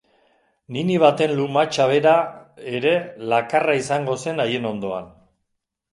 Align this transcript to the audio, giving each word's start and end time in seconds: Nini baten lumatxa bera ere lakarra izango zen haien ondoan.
Nini 0.75 0.95
baten 1.03 1.33
lumatxa 1.41 1.85
bera 1.91 2.15
ere 2.79 2.95
lakarra 3.35 3.79
izango 3.85 4.19
zen 4.27 4.45
haien 4.47 4.71
ondoan. 4.75 5.17